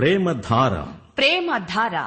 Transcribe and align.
ప్రేమధార. 0.00 0.72
ప్రేమధార. 1.16 2.06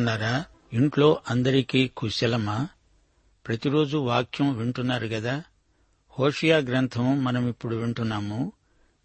బాగున్నారా 0.00 0.44
ఇంట్లో 0.72 1.20
అందరికీ 1.30 1.88
కుశలమా? 1.88 2.68
ప్రతిరోజు 3.46 3.96
వాక్యం 3.96 4.58
వింటున్నారు 4.58 5.06
గదా? 5.06 5.42
హోషియా 6.18 6.58
గ్రంథం 6.58 7.24
మనం 7.24 7.48
ఇప్పుడు 7.48 7.76
వింటున్నాము. 7.76 8.52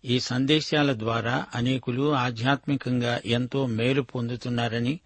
ఈ 0.05 0.19
సందేశాల 0.19 0.99
ద్వారా 0.99 1.45
అనేకులు 1.55 2.15
ఆధ్యాత్మికంగా 2.15 3.21
ఎంతో 3.25 3.65
మేలు 3.65 4.01
పొందుతున్నారని 4.01 4.99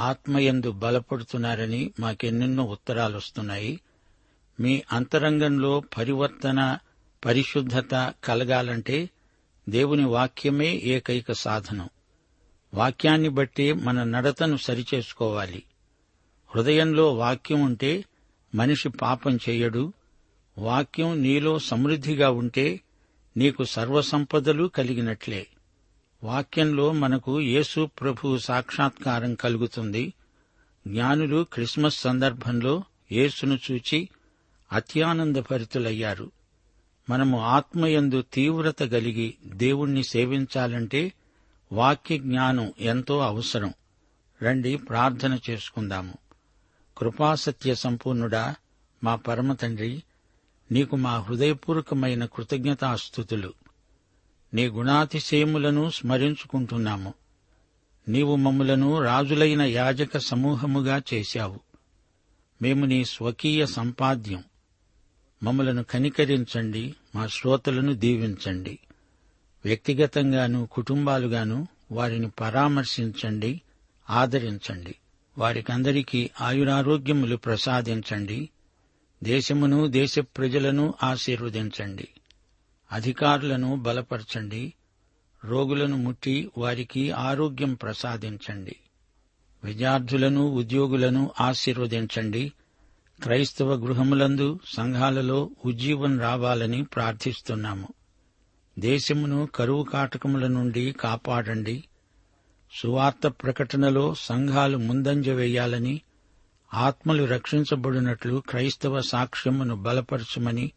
ఆత్మయందు 0.00 0.70
బలపడుతున్నారని 0.70 1.90
మాకెన్నెన్నో 2.00 2.64
ఉత్తరాలు 2.64 3.16
వస్తున్నాయి 3.16 3.80
మీ 4.60 4.82
అంతరంగంలో 4.92 5.82
పరివర్తన 5.98 6.78
పరిశుద్ధత 7.24 8.14
కలగాలంటే 8.24 9.10
దేవుని 9.68 10.04
వాక్యమే 10.04 10.80
ఏకైక 10.84 11.32
సాధనం. 11.32 11.88
వాక్యాన్ని 12.74 13.28
బట్టి 13.28 13.72
మన 13.72 14.04
నడతను 14.04 14.56
సరిచేసుకోవాలి. 14.56 15.62
హృదయంలో 16.46 17.14
వాక్యం 17.14 17.60
ఉంటే 17.60 18.04
మనిషి 18.54 18.88
పాపం 18.88 19.36
చెయ్యడు 19.36 19.92
వాక్యం 20.58 21.22
నీలో 21.22 21.58
సమృద్ధిగా 21.58 22.30
ఉంటే 22.30 22.80
నీకు 23.36 23.64
సర్వసంపదలు 23.64 24.64
కలిగినట్లే. 24.64 25.46
వాక్యంలో 26.24 26.92
మనకు 26.92 27.40
యేసు 27.40 27.90
ప్రభు 28.00 28.38
సాక్షాత్కారం 28.38 29.34
కలుగుతుంది. 29.34 30.12
జ్ఞానులు 30.86 31.46
క్రిస్మస్ 31.52 32.00
సందర్భంలో 32.00 32.82
యేసును 33.12 33.58
చూచి 33.72 34.08
అత్యానందభరితులయ్యారు. 34.72 36.30
మనము 37.10 37.40
ఆత్మయందు 37.40 38.22
తీవ్రత 38.22 38.82
కలిగి 38.82 39.34
దేవుణ్ణి 39.46 40.04
సేవించాలంటే 40.04 41.12
వాక్య 41.72 42.18
జ్ఞానం 42.18 42.72
ఎంతో 42.78 43.18
అవసరం. 43.18 43.74
రండి 44.42 44.76
ప్రార్థన 44.76 45.38
చేసుకుందాము. 45.50 46.14
కృపాసత్య 46.98 47.74
సంపూర్ణుడా 47.74 48.54
మా 49.04 49.16
పరమ 49.16 49.52
తండ్రి 49.52 50.02
నీకు 50.72 50.96
మా 50.96 51.18
హృదయపూర్వకమైన 51.18 52.24
కృతజ్ఞతాస్థుతులు 52.24 53.52
నీ 54.54 54.66
గుణాతిశయములను 54.66 55.90
స్మరించుకుంటున్నాము. 55.90 57.14
నీవు 58.08 58.36
మమ్ములను 58.36 59.02
రాజులైన 59.02 59.62
యాజక 59.62 60.18
సమూహముగా 60.18 61.02
చేశావు. 61.14 61.60
మేము 62.62 62.86
నీ 62.86 63.04
స్వకీయ 63.04 63.66
సంపాద్యం. 63.66 64.44
మమ్మలను 65.42 65.84
కనికరించండి 65.84 66.94
మా 67.14 67.26
శ్రోతలను 67.26 67.92
దీవించండి. 67.92 68.78
వ్యక్తిగతంగాను 69.64 70.68
కుటుంబాలుగాను 70.72 71.68
వారిని 71.92 72.30
పరామర్శించండి 72.30 73.60
ఆదరించండి. 74.10 74.94
వారికందరికీ 75.38 76.30
ఆయురారోగ్యములు 76.40 77.36
ప్రసాదించండి. 77.36 78.48
దేశమును 79.22 79.86
దేశ 79.86 80.18
ప్రజలను 80.18 80.94
ఆశీర్వదించండి. 81.02 82.08
అధికారులను 82.92 83.76
బలపరచండి. 83.76 84.72
రోగులను 85.44 85.96
ముట్టి 85.96 86.50
వారికి 86.58 87.10
ఆరోగ్యం 87.10 87.74
ప్రసాదించండి. 87.74 88.76
విద్యార్థులను 89.64 90.48
ఉద్యోగులను 90.48 91.30
ఆశీర్వదించండి. 91.40 92.52
క్రైస్తవ 93.22 93.74
గృహములందు 93.74 94.58
సంఘాలలో 94.66 95.50
ఉజ్జీవం 95.64 96.20
రావాలని 96.20 96.84
ప్రార్థిస్తున్నాము. 96.84 97.88
దేశమును 98.78 99.48
కరువు 99.54 99.82
కాటకముల 99.82 100.46
నుండి 100.46 100.92
కాపాడండి. 100.92 101.84
సువార్త 102.72 103.26
ప్రకటనలో 103.26 104.14
సంఘాలు 104.14 104.76
ముందంజ 104.76 105.28
వేయాలని 105.28 106.00
ఆత్మలు 106.74 107.24
రక్షించబడినట్లు 107.24 108.42
క్రైస్తవ 108.48 109.00
సాక్ష్యమును 109.00 109.76
బలపరచమని 109.76 110.72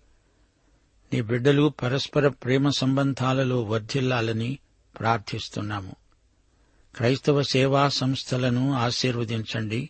నీ 1.14 1.22
బిడ్డలు 1.22 1.74
పరస్పర 1.84 2.28
ప్రేమ 2.28 2.70
సంబంధాలలో 2.70 3.64
వర్ధిల్లాలని 3.64 4.60
ప్రార్థిస్తున్నాము. 5.00 5.96
క్రైస్తవ 6.96 7.42
సేవా 7.42 7.90
సంస్థలను 7.90 8.74
ఆశీర్వదించండి. 8.74 9.90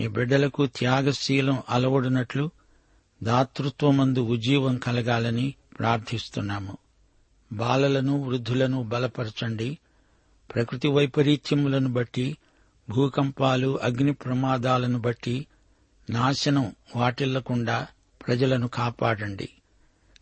నీ 0.00 0.08
బిడ్డలకు 0.08 0.66
త్యాగశీలం 0.66 1.62
అలవడినట్లు 1.68 2.50
దాతృత్వమందు 3.22 4.20
ఉజ్జీవం 4.20 4.76
కలగాలని 4.76 5.54
ప్రార్థిస్తున్నాము. 5.78 6.78
బాలలను 7.52 8.22
వృద్ధులను 8.22 8.82
బలపరచండి. 8.82 9.78
ప్రకృతి 10.54 10.88
వైపరీత్యములను 10.88 11.92
బట్టి 11.92 12.36
భూకంపాలు 12.90 13.80
అగ్ని 13.82 14.12
ప్రమాదాలను 14.12 14.98
బట్టి 14.98 15.46
నాశనం 16.10 16.74
వాటిల్లకుండా 16.96 17.86
ప్రజలను 18.26 18.68
కాపాడండి. 18.68 19.48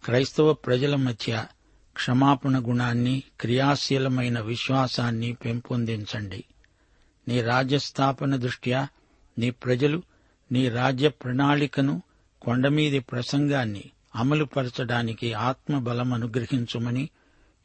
క్రైస్తవ 0.05 0.53
ప్రజల 0.53 0.97
మధ్య 0.97 1.45
క్షమాపణ 1.93 2.59
గుణాన్ని 2.59 3.23
క్రియాశీలమైన 3.41 4.41
విశ్వాసాన్ని 4.41 5.33
పెంపొందించండి. 5.33 6.45
నీ 7.29 7.43
రాజ్యస్థాపన 7.43 8.37
దృష్ట్యా 8.37 8.89
నీ 9.39 9.51
ప్రజలు 9.51 10.03
నీ 10.53 10.69
రాజ్య 10.69 11.09
ప్రణాళికను 11.09 12.03
కొండమీది 12.43 12.99
ప్రసంగాన్ని 12.99 13.85
అమలుపరచడానికి 14.15 15.33
ఆత్మబలం 15.33 16.13
అనుగ్రహించుమని 16.13 17.09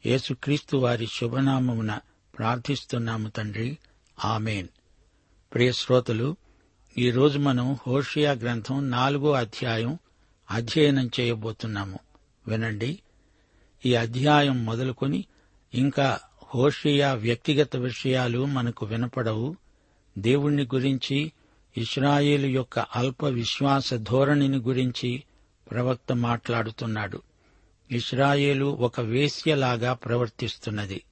యేసుక్రీస్తు 0.06 0.76
వారి 0.76 1.06
శుభనామమున 1.06 1.98
ప్రార్థిస్తున్నాము 2.38 3.28
తండ్రి. 3.28 3.78
ఆమెన్. 4.24 4.68
ప్రియ 5.54 5.72
శ్రోతలు 5.72 6.36
ఈరోజు 6.98 7.38
మనం 7.38 7.76
హోషియా 7.86 8.32
గ్రంథం 8.32 8.90
నాలుగో 8.90 9.32
అధ్యాయం 9.32 9.98
అధ్యయనం 10.50 11.10
చేయబోతున్నాము. 11.20 11.98
వినండి. 12.48 12.98
ఈ 13.86 13.94
అధ్యాయం 13.94 14.64
మొదలుకొని 14.64 15.24
ఇంకా 15.74 16.20
హోషియా 16.54 17.12
వ్యక్తిగత 17.14 17.76
విషయాలు 17.76 18.44
మనకు 18.44 18.86
వినపడవు. 18.86 19.56
దేవుణ్ణి 20.18 20.64
గురించి 20.64 21.32
ఇస్రాయేలు 21.76 22.46
యొక్క 22.46 22.78
అల్ప 22.78 23.24
విశ్వాస 23.24 23.94
ధోరణిని 23.94 24.56
గురించి 24.56 25.22
ప్రవక్త 25.70 26.12
మాట్లాడుతున్నాడు. 26.12 27.22
ఇస్రాయేలు 27.94 28.64
ఒక 28.64 29.00
వేశ్యలాగా 29.00 29.92
ప్రవర్తిస్తున్నది. 29.92 31.02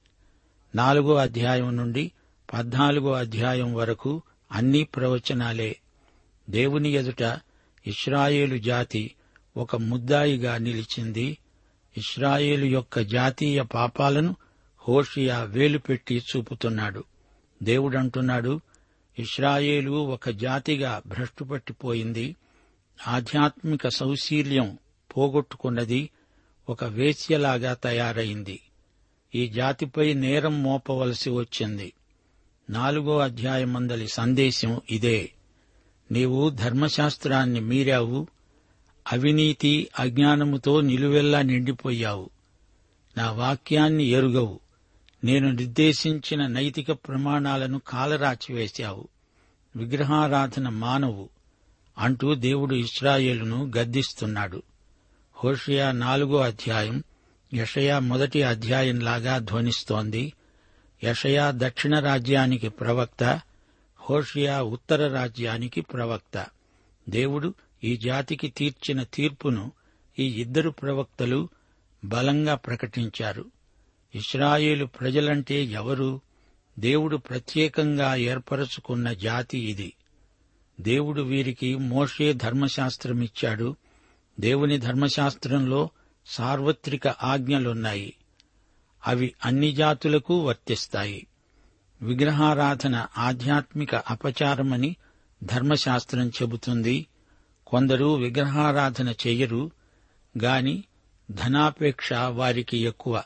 నాలుగో 0.75 1.15
అధ్యాయం 1.15 1.77
నుండి 1.77 2.11
పద్నాలుగో 2.53 3.11
అధ్యాయం 3.11 3.73
వరకు 3.73 4.21
అన్ని 4.51 4.83
ప్రవచనాలే. 4.83 5.75
దేవుని 6.49 6.89
ఎదుట 6.89 7.39
ఇస్రాయేలు 7.87 8.57
జాతి 8.57 9.11
ఒక 9.57 9.75
ముద్దాయిగా 9.75 10.57
నిలిచింది. 10.57 11.37
ఇస్రాయేలు 11.97 12.65
యొక్క 12.65 12.99
జాతీయ 12.99 13.61
పాపాలను 13.61 14.35
హోషియా 14.89 15.43
వేలుపెట్టి 15.43 16.17
చూపుతున్నాడు. 16.19 17.03
దేవుడంటున్నాడు 17.63 18.61
ఇస్రాయేలు 19.19 19.91
ఒక 19.91 20.29
జాతిగా 20.29 21.01
భ్రష్టుపట్టిపోయింది. 21.05 22.35
ఆధ్యాత్మిక 23.07 23.87
సౌశీల్యం 23.87 24.77
పోగొట్టుకున్నది. 25.17 26.09
ఒక 26.69 26.83
వేశ్యలాగా 26.83 27.73
తయారైంది. 27.73 28.59
ఈ 29.35 29.47
జాతిపై 29.47 30.13
నేరం 30.13 30.63
మోపవలసి 30.63 31.29
వచ్చింది. 31.29 31.93
నాలుగో 32.69 33.19
అధ్యాయమందలి 33.19 34.07
సందేశం 34.07 34.81
ఇదే. 34.89 35.31
నీవు 36.11 36.49
ధర్మశాస్త్రాన్ని 36.49 37.59
మీరావు 37.59 38.27
అవినీతి 39.11 39.87
అజ్ఞానముతో 39.99 40.81
నిలువెల్లా 40.81 41.41
నిండిపోయావు. 41.41 42.29
నా 43.17 43.31
వాక్యాన్ని 43.31 44.03
ఎరుగవు. 44.03 44.59
నేను 45.23 45.51
నిర్దేశించిన 45.51 46.47
నైతిక 46.47 46.91
ప్రమాణాలను 46.91 47.81
కాలరాచివేశావు. 47.87 49.07
విగ్రహారాధన 49.75 50.69
మానవు. 50.69 51.29
అంటూ 51.97 52.35
దేవుడు 52.35 52.75
ఇస్రాయేలును 52.75 53.71
గద్దిస్తున్నాడు. 53.77 54.63
హోషియా 55.43 55.91
నాలుగో 55.91 56.37
అధ్యాయం 56.37 57.03
యషయా 57.53 57.99
మొదటి 57.99 58.43
అధ్యాయంలాగా 58.43 59.37
ధ్వనిస్తోంది. 59.37 60.33
యషయా 61.03 61.53
దక్షిణ 61.55 61.99
రాజ్యానికి 61.99 62.69
ప్రవక్త 62.69 63.41
హోషియా 64.09 64.61
ఉత్తర 64.61 65.07
రాజ్యానికి 65.07 65.81
ప్రవక్త. 65.81 66.45
దేవుడు 67.09 67.53
ఈ 67.83 67.97
జాతికి 67.97 68.47
తీర్చిన 68.49 69.03
తీర్పును 69.03 69.71
ఈ 70.19 70.41
ఇద్దరు 70.41 70.69
ప్రవక్తలు 70.69 71.49
బలంగా 72.05 72.55
ప్రకటించారు. 72.55 73.45
ఇస్రాయేలు 74.15 74.85
ప్రజలంటే 74.85 75.63
ఎవరు? 75.63 76.21
దేవుడు 76.79 77.17
ప్రత్యేకంగా 77.17 78.15
ఏర్పరచుకున్న 78.15 79.13
జాతి 79.13 79.59
ఇది. 79.59 79.93
దేవుడు 80.81 81.21
వీరికి 81.21 81.75
మోషే 81.75 82.33
ధర్మశాస్త్రమిచ్చాడు. 82.33 83.75
దేవుని 84.39 84.77
ధర్మశాస్త్రంలో 84.77 85.89
సార్వత్రిక 86.25 87.07
ఆజ్ఞలున్నాయి. 87.07 88.13
అవి 89.07 89.33
అన్ని 89.45 89.73
జాతులకు 89.73 90.39
వర్తిస్తాయి. 90.39 91.27
విగ్రహారాధన 92.01 93.07
ఆధ్యాత్మిక 93.17 93.95
అపచారమని 93.95 94.95
ధర్మశాస్త్రం 95.43 96.29
చెబుతుంది. 96.29 97.07
కొందరు 97.67 98.15
విగ్రహారాధన 98.15 99.09
చెయ్యరు 99.09 99.71
గాని 100.43 100.83
ధనాపేక్ష 101.31 102.13
వారికి 102.13 102.77
ఎక్కువ. 102.77 103.23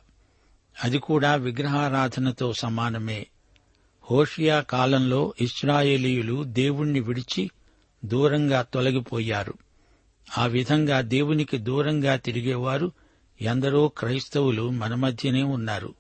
అది 0.84 0.98
కూడా 0.98 1.36
విగ్రహారాధనతో 1.36 2.54
సమానమే. 2.54 3.28
హోషియా 4.12 4.62
కాలంలో 4.62 5.34
ఇస్రాయేలీయులు 5.42 6.44
దేవుణ్ణి 6.44 7.00
విడిచి 7.00 7.52
దూరంగా 8.06 8.62
తొలగిపోయారు. 8.62 9.54
ఆ 10.38 10.46
విధంగా 10.46 11.02
దేవునికి 11.02 11.58
దూరంగా 11.58 12.16
తిరిగేవారు 12.16 12.92
ఎందరో 13.42 13.88
క్రైస్తవులు 13.88 14.70
మన 14.70 14.96
మధ్యనే 14.96 15.44
ఉన్నారు. 15.44 15.94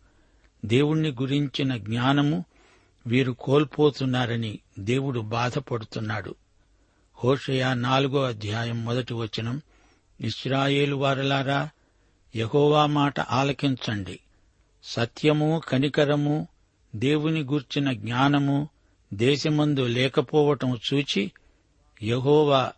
దేవుణ్ణి 0.65 1.12
గురించిన 1.12 1.77
జ్ఞానము 1.77 2.45
వీరు 3.07 3.31
కోల్పోతున్నారని 3.31 4.59
దేవుడు 4.79 5.19
బాధపడుతున్నాడు. 5.19 6.35
హోషయ 7.24 7.74
నాలుగో 7.74 8.24
అధ్యాయం 8.24 8.85
మొదటి 8.85 9.13
వచనం 9.13 9.62
ఇస్రాయేలు 10.21 10.95
వారలారా 10.95 11.69
యహోవా 12.35 12.85
మాట 12.85 13.19
ఆలకించండి. 13.19 14.19
సత్యము 14.83 15.62
కనికరము 15.68 16.47
దేవుని 16.95 17.44
గూర్చిన 17.44 17.91
జ్ఞానము 17.91 18.69
దేశమందు 19.13 19.81
లేకపోవటం 19.81 20.80
చూచి 20.94 21.31
యహోవా 22.03 22.71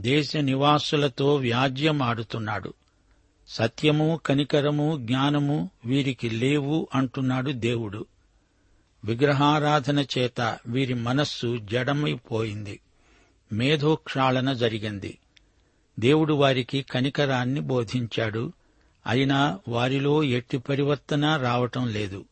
దేశ 0.00 0.36
నివాసులతో 0.36 1.34
వ్యాజ్యమాడుతున్నాడు. 1.34 2.74
సత్యము 3.48 4.20
కనికరము 4.26 4.96
జ్ఞానము 4.96 5.70
వీరికి 5.84 6.30
లేవు 6.30 6.88
అంటున్నాడు 6.94 7.50
దేవుడు. 7.50 8.06
విగ్రహారాధన 9.04 10.04
చేత 10.18 10.58
వీరి 10.66 10.94
మనస్సు 10.94 11.58
జడమైపోయింది. 11.72 12.80
మేధోక్షాళన 13.52 14.52
జరిగింది. 14.52 15.18
దేవుడు 16.00 16.34
వారికి 16.34 16.82
కనికరాన్ని 16.82 17.60
బోధించాడు. 17.60 18.52
అయినా 19.06 19.58
వారిలో 19.68 20.24
ఎట్టి 20.24 20.58
పరివర్తన 20.58 21.36
రావటం 21.36 21.88
లేదు. 21.88 22.24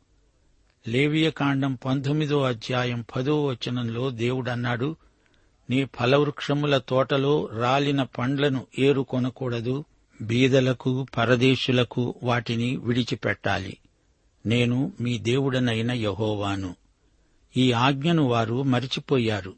లేవియకాండం 0.89 1.75
పంతొమ్మిదో 1.75 2.43
అధ్యాయం 2.43 3.05
పదో 3.17 3.45
వచనంలో 3.45 4.11
దేవుడన్నాడు 4.11 4.97
నీ 5.71 5.85
ఫలవృక్షముల 5.85 6.79
తోటలో 6.79 7.49
రాలిన 7.53 8.03
పండ్లను 8.03 8.67
ఏరుకొనకూడదు. 8.79 9.85
బీదలకు 10.23 11.07
పరదేశులకు 11.17 12.15
వాటిని 12.23 12.77
విడిచిపెట్టాలి. 12.77 13.77
నేను 14.47 14.93
మీ 15.01 15.19
దేవుడనైన 15.19 15.93
యహోవాను. 15.93 16.75
ఈ 17.57 17.73
ఆజ్ఞను 17.73 18.23
వారు 18.23 18.63
మరిచిపోయారు. 18.63 19.55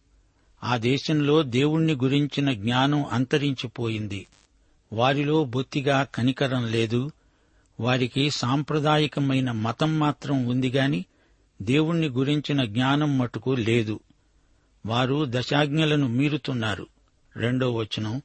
ఆ 0.64 0.76
దేశంలో 0.76 1.42
దేవుణ్ణి 1.42 1.92
గురించిన 1.92 2.52
జ్ఞానం 2.52 3.04
అంతరించిపోయింది. 3.04 4.26
వారిలో 4.92 5.44
బొత్తిగా 5.44 6.06
కనికరం 6.14 6.66
లేదు. 6.66 7.10
వారికి 7.80 8.30
సాంప్రదాయకమైన 8.30 9.50
మతం 9.50 9.98
మాత్రం 9.98 10.46
ఉంది 10.46 10.68
గాని 10.68 11.04
దేవుణ్ణి 11.62 12.08
గురించిన 12.08 12.64
జ్ఞానం 12.64 13.18
మటుకు 13.18 13.50
లేదు. 13.50 14.00
వారు 14.86 15.26
దశాజ్ఞలను 15.28 16.08
మీరుతున్నారు. 16.08 16.86
రెండో 17.36 17.74
వచనం 17.74 18.22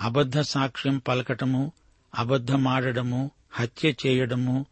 అబద్ధ 0.00 0.40
సాక్ష్యం 0.40 0.98
పలకటము 0.98 1.72
అబద్ధమాడడము 2.14 3.30
హత్య 3.50 3.94
చేయడము 4.06 4.66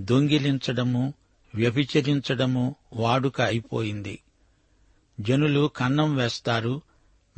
దొంగిలించడము 0.00 1.14
వ్యభిచరించడము 1.54 2.74
వాడుక 2.92 3.40
అయిపోయింది. 3.40 4.18
జనులు 5.20 5.70
కన్నం 5.76 6.14
వేస్తారు 6.14 6.82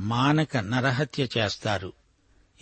మానక 0.00 0.56
నరహత్య 0.56 1.28
చేస్తారు. 1.38 1.92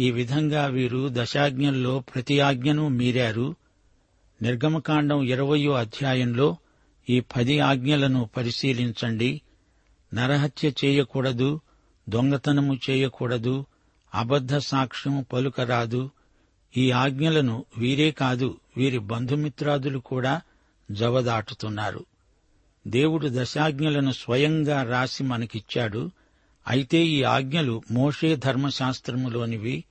ఈ 0.00 0.10
విధంగా 0.10 0.66
వీరు 0.66 1.08
దశాజ్ఞల్లో 1.12 1.98
ప్రతి 1.98 2.40
ఆజ్ఞను 2.40 2.88
మీరారు. 2.88 3.56
నిర్గమకాండం 4.42 5.22
ఇరవయో 5.22 5.72
అధ్యాయంలో 5.72 6.56
ఈ 7.10 7.20
పది 7.20 7.60
ఆజ్ఞలను 7.60 8.30
పరిశీలించండి. 8.36 9.40
నరహత్య 10.14 10.72
చేయకూడదు 10.84 11.60
దొంగతనము 12.08 12.78
చేయకూడదు 12.90 13.66
అబద్ధ 14.14 14.56
సాక్ష్యం 14.56 15.26
పలుకరాదు. 15.32 16.10
ఈ 16.76 16.90
ఆజ్ఞలను 16.90 17.64
వీరే 17.78 18.10
కాదు 18.10 18.60
వీరి 18.76 18.98
బంధుమిత్రాదులు 18.98 19.98
కూడా 19.98 20.40
జవదాటుతున్నారు. 20.90 22.06
దేవుడు 22.86 23.28
దశాజ్ఞలను 23.32 24.12
స్వయంగా 24.12 24.82
రాసి 24.82 25.24
మనకిచ్చాడు. 25.24 26.10
అయితే 26.68 27.06
ఈ 27.06 27.22
ఆజ్ఞలు 27.22 27.82
మోషే 27.90 28.36
ధర్మశాస్త్రములోనివి 28.36 29.84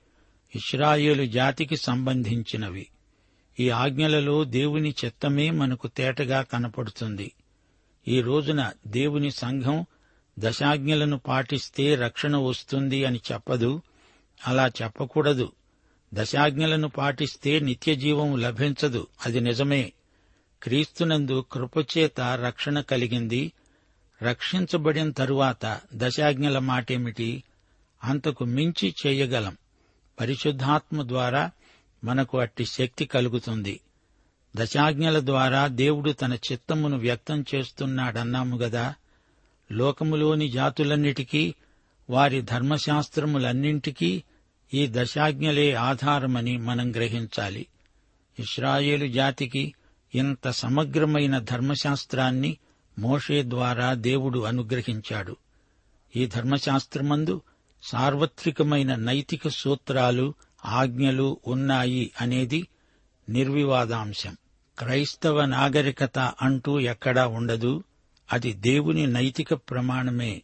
ఇస్రాయేలు 0.54 1.26
జాతికి 1.26 1.76
సంబంధించినవి. 1.76 2.86
ఈ 3.60 3.70
ఆజ్ఞలలో 3.70 4.44
దేవుని 4.44 4.94
చిత్తమే 5.04 5.50
మనకు 5.50 5.88
తేటగా 5.88 6.42
కనపడుతుంది. 6.42 7.32
ఈ 8.08 8.20
రోజున 8.20 8.70
దేవుని 8.86 9.30
సంఘం 9.30 9.86
దశాజ్ఞలను 10.38 11.18
పాటిస్తే 11.18 11.94
రక్షణ 11.94 12.36
వస్తుంది 12.36 13.04
అని 13.04 13.20
చెప్పదు. 13.32 13.82
అలా 14.46 14.68
చెప్పకూడదు. 14.82 15.52
దశాజ్ఞలను 16.14 16.88
పాటిస్తే 16.88 17.60
నిత్యజీవం 17.60 18.40
లభించదు. 18.40 19.06
అది 19.26 19.40
నిజమే. 19.40 19.92
క్రీస్తునందు 20.62 21.44
కృపచేత 21.52 22.20
రక్షణ 22.20 22.80
కలిగింది. 22.80 23.52
రక్షించబడిన 24.22 25.10
తరువాత 25.10 25.80
దశాజ్ఞల 25.94 26.58
మాటేమిటి? 26.58 27.42
అంతకు 28.04 28.44
మించి 28.44 28.94
చేయగలం. 29.06 29.56
పరిశుద్ధాత్మ 30.20 31.08
ద్వారా 31.08 31.50
మనకు 32.04 32.38
అట్టి 32.38 32.66
శక్తి 32.66 33.04
కలుగుతుంది. 33.04 33.80
దశాజ్ఞల 34.56 35.26
ద్వారా 35.26 35.66
దేవుడు 35.66 36.10
తన 36.10 36.34
చిత్తమును 36.34 36.98
వ్యక్తం 36.98 37.44
చేస్తున్నాడన్నాము 37.54 38.56
గదా. 38.56 38.94
లోకములోని 39.72 40.50
జాతులన్నిటికీ 40.50 41.54
వారి 42.10 42.42
ధర్మశాస్త్రములన్నింటికీ 42.42 44.22
ఈ 44.74 44.86
దశాజ్ఞలే 44.90 45.74
ఆధారమని 45.74 46.56
మనం 46.56 46.92
గ్రహించాలి. 46.92 47.66
ఇస్రాయేలు 48.38 49.06
జాతికి 49.06 49.74
ఇంత 50.14 50.50
సమగ్రమైన 50.50 51.38
ధర్మశాస్త్రాన్ని 51.38 52.56
మోషే 52.98 53.42
ద్వారా 53.42 53.94
దేవుడు 53.94 54.38
అనుగ్రహించాడు. 54.38 55.36
ఈ 56.16 56.26
ధర్మశాస్త్రమందు 56.26 57.42
సార్వత్రికమైన 57.82 58.94
నైతిక 58.94 59.48
సూత్రాలు 59.48 60.34
ఆజ్ఞలు 60.64 61.40
ఉన్నాయి 61.46 62.10
అనేది 62.20 62.66
నిర్వివాదాంశం. 63.28 64.36
క్రైస్తవ 64.78 65.44
నాగరికత 65.44 66.18
అంటూ 66.18 66.80
ఎక్కడా 66.80 67.26
ఉండదు. 67.26 67.84
అది 68.32 68.52
దేవుని 68.52 69.06
నైతిక 69.06 69.54
ప్రమాణమే. 69.54 70.42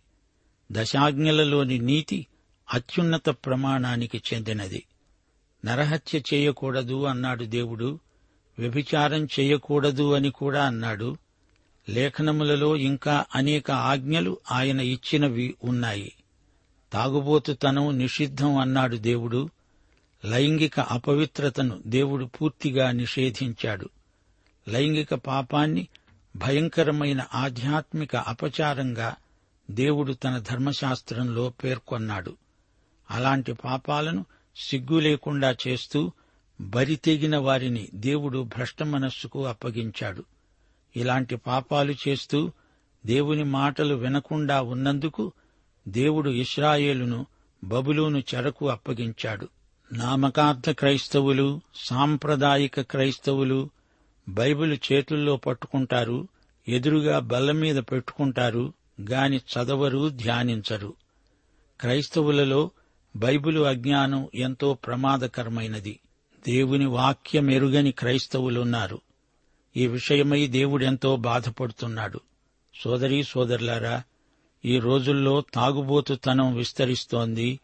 దశాజ్ఞలలోని 0.72 1.78
నీతి 1.78 2.26
అత్యున్నత 2.74 3.28
ప్రమాణానికి 3.30 4.22
చెందినది. 4.34 4.86
నరహత్య 5.64 6.22
చేయకూడదు 6.34 7.04
అన్నాడు 7.04 7.44
దేవుడు. 7.44 7.98
వ్యభిచారం 8.58 9.24
చేయకూడదు 9.24 10.12
అని 10.12 10.30
కూడా 10.30 10.66
అన్నాడు. 10.66 11.16
లేఖనములలో 11.88 12.76
ఇంకా 12.76 13.24
అనేక 13.34 13.70
ఆజ్ఞలు 13.70 14.38
ఆయన 14.52 14.80
ఇచ్చినవి 14.80 15.54
ఉన్నాయి. 15.64 16.12
తాగుబోతుతనం 16.92 17.98
నిషిద్ధం 17.98 18.56
అన్నాడు 18.56 18.96
దేవుడు. 18.96 19.50
లైంగిక 20.24 20.80
అపవిత్రతను 20.80 21.82
దేవుడు 21.86 22.24
పూర్తిగా 22.24 22.90
నిషేధించాడు. 22.90 23.88
లైంగిక 24.68 25.14
పాపాన్ని 25.14 25.88
భయంకరమైన 26.36 27.26
ఆధ్యాత్మిక 27.34 28.16
అపచారంగా 28.16 29.16
దేవుడు 29.70 30.12
తన 30.12 30.38
ధర్మశాస్త్రంలో 30.38 31.48
పేర్కొన్నాడు. 31.64 32.36
అలాంటి 33.10 33.52
పాపాలను 33.52 34.24
సిగ్గు 34.56 34.98
లేకుండా 34.98 35.56
చేస్తూ 35.68 36.12
బరితెగిన 36.60 37.36
వారిని 37.36 37.88
దేవుడు 37.94 38.42
భ్రష్ట 38.42 38.82
మనస్సుకు 38.82 39.46
అప్పగించాడు. 39.46 40.24
ఇలాంటి 40.96 41.36
పాపాలు 41.36 41.94
చేస్తూ 42.08 42.52
దేవుని 43.06 43.44
మాటలు 43.44 43.94
వినకుండా 43.94 44.62
ఉన్నందుకు 44.62 45.32
దేవుడు 45.88 46.30
ఇస్రాయేలును 46.30 47.26
బబులోను 47.64 48.18
చెరకు 48.18 48.68
అప్పగించాడు. 48.68 49.48
నామకార్థ 49.92 50.70
క్రైస్తవులు 50.70 51.60
సాంప్రదాయిక 51.74 52.80
క్రైస్తవులు 52.80 53.70
బైబిల్ 54.30 54.78
చేతుల్లో 54.92 55.36
పట్టుకుంటారు 55.36 56.28
ఎదురుగా 56.68 57.18
బల్ల 57.18 57.50
మీద 57.50 57.76
పెట్టుకుంటారు 57.76 58.72
గాని 59.10 59.36
చదవరు 59.36 60.08
ధ్యానించరు. 60.08 60.94
క్రైస్తవులలో 61.80 62.70
బైబిలు 63.16 63.60
అజ్ఞానం 63.60 64.28
ఎంతో 64.34 64.74
ప్రమాదకరమైనది. 64.74 66.00
దేవుని 66.48 66.86
వాక్యమెరుగని 66.86 67.92
క్రైస్తవులున్నారు. 67.92 69.00
ఈ 69.76 69.86
విషయమై 69.86 70.46
దేవుడెంతో 70.46 71.16
బాధపడుతున్నాడు. 71.16 72.20
సోదరీ 72.82 73.22
సోదరులారా 73.22 74.02
ఈ 74.64 74.78
రోజుల్లో 74.78 75.44
తాగుబోతుతనం 75.54 76.56
విస్తరిస్తోంది. 76.56 77.60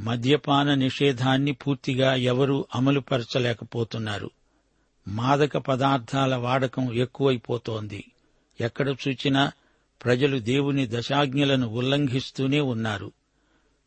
మద్యపాన 0.00 0.74
నిషేధాన్ని 0.74 1.52
పూర్తిగా 1.52 2.14
ఎవరూ 2.14 2.66
అమలుపరచలేకపోతున్నారు. 2.74 4.30
మాదక 5.08 5.56
పదార్థాల 5.56 6.34
వాడకం 6.34 6.92
ఎక్కువైపోతోంది. 6.92 8.12
ఎక్కడ 8.60 8.88
చూచినా 8.88 9.52
ప్రజలు 10.04 10.38
దేవుని 10.38 10.88
దశాజ్ఞలను 10.92 11.68
ఉల్లంఘిస్తూనే 11.68 12.60
ఉన్నారు. 12.60 13.12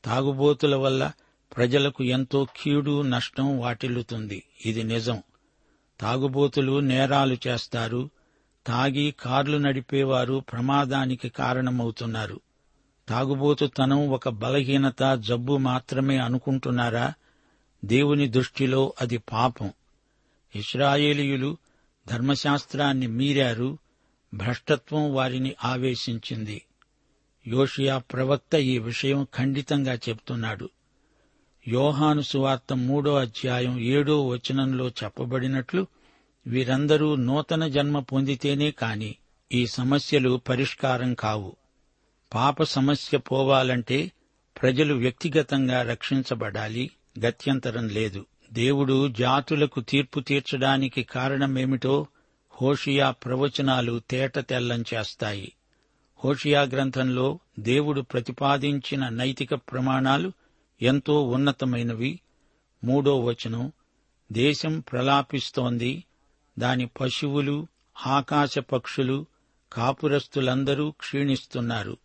తాగుబోతుల 0.05 0.75
వల్ల 0.75 1.11
ప్రజలకు 1.57 2.03
ఎంతో 2.03 2.47
కీడు 2.61 3.01
నష్టం 3.01 3.59
వాటిల్లుతుంది. 3.59 4.43
ఇది 4.65 4.83
నిజం. 4.83 5.23
తాగుబోతులు 5.99 6.79
నేరాలు 6.79 7.37
చేస్తారు. 7.47 8.09
తాగి 8.67 9.15
కార్లు 9.19 9.57
నడిపేవారు 9.57 10.43
ప్రమాదానికి 10.51 11.29
కారణమవుతున్నారు. 11.29 12.39
తాగుబోతుతనం 13.09 14.09
ఒక 14.09 14.29
బలహీనత 14.29 15.15
జబ్బు 15.15 15.57
మాత్రమే 15.57 16.17
అనుకుంటున్నారా? 16.17 17.13
దేవుని 17.85 18.27
దృష్టిలో 18.27 18.93
అది 19.01 19.17
పాపం. 19.17 19.71
ఇస్రాయేలీయులు 20.57 21.57
ధర్మశాస్త్రాన్ని 22.07 23.07
మీరారు 23.07 23.77
భ్రష్టత్వం 24.33 25.13
వారిని 25.13 25.55
ఆవేశించింది. 25.63 26.61
యోషియా 27.47 27.97
ప్రవక్త 27.97 28.55
ఈ 28.55 28.79
విషయం 28.79 29.27
ఖండితంగా 29.35 29.93
చెప్తున్నాడు. 29.93 30.69
యోహాను 31.67 32.21
సువార్త 32.21 32.73
మూడో 32.73 33.15
అధ్యాయం 33.15 33.79
ఏడో 33.79 34.27
వచనంలో 34.27 34.89
చెప్పబడినట్లు 34.89 35.87
వీరందరూ 36.47 37.15
నూతన 37.15 37.67
జన్మ 37.67 37.99
పొందితేనే 37.99 38.71
కాని 38.71 39.15
ఈ 39.51 39.67
సమస్యలు 39.67 40.41
పరిష్కారం 40.49 41.13
కావు. 41.13 41.55
పాప 42.33 42.63
సమస్య 42.63 43.17
పోవాలంటే 43.17 44.11
ప్రజలు 44.61 44.93
వ్యక్తిగతంగా 44.93 45.81
రక్షించబడాలి 45.81 46.91
గత్యంతరం 47.25 47.87
లేదు. 47.87 48.25
దేవుడు 48.53 49.07
జాతులకు 49.07 49.81
తీర్పు 49.81 50.19
తీర్చడానికి 50.19 51.03
కారణమేమిటో 51.03 52.07
హోషియా 52.61 53.11
ప్రవచనాలు 53.11 54.01
తేట 54.09 54.39
తెల్లం 54.39 54.83
చేస్తాయి. 54.93 55.51
హోషియా 56.25 56.61
గ్రంథంలో 56.61 57.39
దేవుడు 57.59 58.01
ప్రతిపాదించిన 58.01 59.09
నైతిక 59.09 59.55
ప్రమాణాలు 59.55 60.31
ఎంతో 60.81 61.23
ఉన్నతమైనవి. 61.23 62.19
మూడో 62.83 63.19
వచనం 63.19 63.71
దేశం 64.31 64.79
ప్రలాపిస్తోంది. 64.79 66.03
దాని 66.59 66.89
పశువులు 67.01 67.67
ఆకాశ 68.07 68.59
పక్షులు 68.59 69.25
కాపురస్తులందరూ 69.73 70.91
క్షీణిస్తున్నారు. 70.91 71.97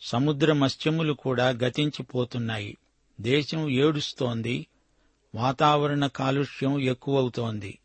సముద్ర 0.00 0.52
మత్స్యములు 0.52 1.12
కూడా 1.12 1.48
గతించిపోతున్నాయి. 1.48 2.76
దేశం 3.20 3.70
ఏడుస్తోంది. 3.70 4.66
వాతావరణ 5.36 6.06
కాలుష్యం 6.06 6.80
ఎక్కువవుతోంది. 6.80 7.78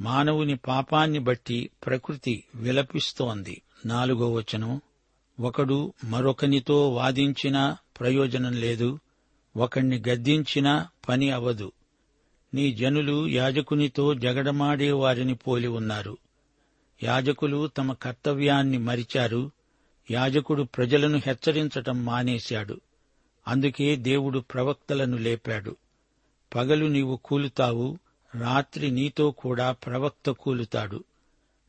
మానవుని 0.00 0.56
పాపాన్ని 0.56 1.18
బట్టి 1.18 1.70
ప్రకృతి 1.86 2.44
విలపిస్తోంది. 2.54 3.62
నాలుగో 3.86 4.32
వచనం. 4.32 4.80
ఒకడు 5.40 5.92
మరొకనితో 6.04 6.90
వాదించినా 6.90 7.76
ప్రయోజనం 8.00 8.52
లేదు. 8.52 8.98
ఒకణ్ణి 9.56 10.02
గద్దించినా 10.08 10.88
పని 11.08 11.30
అవదు. 11.30 11.72
నీ 12.54 12.72
జనులు 12.72 13.28
యాజకునితో 13.28 14.14
జగడమాడే 14.14 14.92
వారిని 14.92 15.34
పోలి 15.34 15.68
ఉన్నారు. 15.68 16.18
యాజకులు 17.02 17.66
తమ 17.66 17.92
కర్తవ్యాన్ని 17.92 18.78
మరిచారు. 18.78 19.50
యాజకుడు 20.10 20.62
ప్రజలను 20.62 21.22
హెచ్చరించటం 21.26 22.04
మానేశాడు. 22.04 22.80
అందుకే 23.48 23.96
దేవుడు 23.96 24.38
ప్రవక్తలను 24.38 25.16
లేపాడు. 25.16 25.76
పగలు 26.54 26.86
నీవు 26.86 27.16
కూలుతావు 27.16 27.98
రాత్రి 28.34 28.90
నీతో 28.90 29.30
కూడా 29.30 29.72
ప్రవక్త 29.72 30.30
కూలుతాడు. 30.30 31.04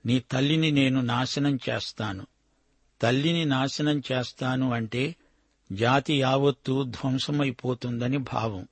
నీ 0.06 0.20
తల్లిని 0.20 0.72
నేను 0.72 1.01
నాశనం 1.01 1.60
చేస్తాను. 1.70 2.27
తల్లిని 3.01 3.46
నాశనం 3.46 4.01
చేస్తాను 4.12 4.74
అంటే 4.74 5.15
జాతి 5.72 6.13
యావత్తు 6.20 6.84
ధ్వంసమైపోతుందని 6.84 8.18
భావం. 8.18 8.68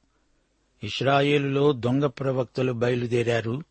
ఇస్రాయేలులో 0.84 1.72
దొంగ 1.72 2.06
ప్రవక్తలు 2.06 2.74
బయలుదేరారు. 2.74 3.64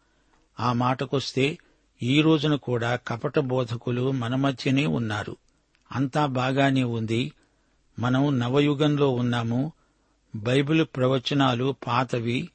ఆ 0.60 0.72
మాటకొస్తే 0.72 1.58
ఈ 2.02 2.20
రోజున 2.20 2.54
కూడా 2.54 2.96
కపట 2.96 3.38
బోధకులు 3.38 4.10
మన 4.10 4.34
మధ్యనే 4.34 4.86
ఉన్నారు. 4.86 5.36
అంతా 5.92 6.26
బాగానే 6.26 6.84
ఉంది. 6.84 7.32
మనం 7.98 8.38
నవయుగంలో 8.38 9.10
ఉన్నాము. 9.10 9.72
బైబిల్ 10.34 10.86
ప్రవచనాలు 10.96 11.74
పాతవి 11.86 12.48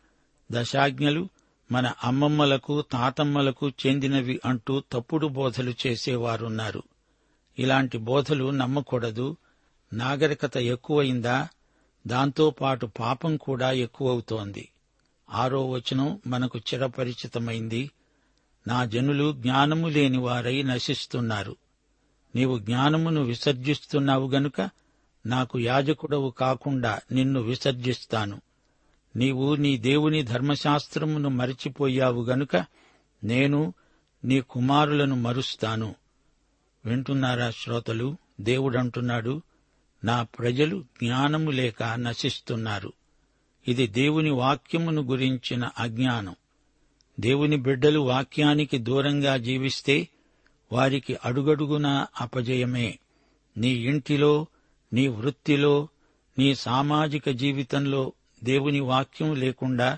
దశాజ్ఞలు 0.52 1.30
మన 1.72 1.94
అమ్మమ్మలకు 2.04 2.82
తాతమ్మలకు 2.82 3.70
చెందినవి 3.70 4.40
అంటూ 4.46 4.84
తప్పుడు 4.92 5.28
బోధలు 5.28 5.74
చేసేవారున్నారు. 5.88 6.84
ఇలాంటి 7.60 7.98
బోధలు 7.98 8.50
నమ్మకూడదు. 8.50 9.38
నాగరికత 9.94 10.58
ఎక్కువైందా? 10.58 11.48
దాంతోపాటు 12.08 12.86
పాపం 12.86 13.38
కూడా 13.38 13.72
ఎక్కువవుతోంది. 13.72 14.70
ఆరో 15.30 15.70
వచనం 15.70 16.22
మనకు 16.28 16.60
చిరపరిచితమైంది. 16.60 17.92
నా 18.68 18.86
జనులు 18.86 19.34
జ్ఞానము 19.34 19.88
లేని 19.88 20.18
వారై 20.18 20.64
నశిస్తున్నారు. 20.64 21.56
నీవు 22.36 22.60
జ్ఞానమును 22.60 23.22
విసర్జిస్తున్నావు 23.22 24.30
గనుక 24.30 24.70
నాకు 25.28 25.60
యాజకుడవు 25.60 26.30
కాకుండా 26.30 27.00
నిన్ను 27.12 27.42
విసర్జిస్తాను. 27.42 28.42
నీవు 29.16 29.56
నీ 29.56 29.78
దేవుని 29.78 30.24
ధర్మశాస్త్రమును 30.24 31.30
మరిచిపోయావు 31.30 32.26
గనుక 32.26 32.66
నేను 33.24 33.74
నీ 34.26 34.42
కుమారులను 34.42 35.16
మరుస్తాను. 35.16 35.96
వింటున్నారా 36.86 37.52
శ్రోతలు? 37.52 38.18
దేవుడంటున్నాడు 38.42 39.42
నా 40.04 40.24
ప్రజలు 40.24 40.82
జ్ఞానము 41.04 41.52
లేక 41.52 41.84
నశిస్తున్నారు. 41.84 42.94
ఇది 43.68 43.88
దేవుని 43.88 44.30
వాక్యమును 44.30 45.02
గురించిన 45.02 45.70
అజ్ఞానం. 45.80 46.36
దేవుని 47.20 47.56
బిడ్డలు 47.56 48.00
వాక్యానికి 48.00 48.78
దూరంగా 48.78 49.38
జీవిస్తే 49.38 50.08
వారికి 50.72 51.18
అడుగడుగునా 51.26 52.08
అపజయమే. 52.22 53.00
నీ 53.58 53.70
ఇంటిలో 53.70 54.48
నీ 54.94 55.08
వృత్తిలో 55.08 55.88
నీ 56.40 56.56
సామాజిక 56.56 57.30
జీవితంలో 57.30 58.14
దేవుని 58.44 58.80
వాక్యం 58.80 59.36
లేకుండా 59.36 59.98